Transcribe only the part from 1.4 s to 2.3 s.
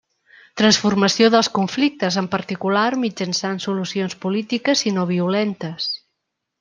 conflictes, en